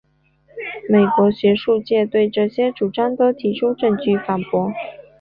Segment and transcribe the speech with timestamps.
[0.89, 4.71] 美国学术界对这些主张都提出证据反驳。